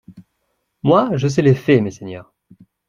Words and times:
Moi, 0.81 1.15
je 1.15 1.27
sais 1.27 1.43
les 1.43 1.53
faits, 1.53 1.79
messeigneurs. 1.83 2.33